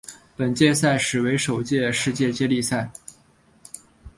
[0.35, 2.91] 本届赛事为首届世界接力赛。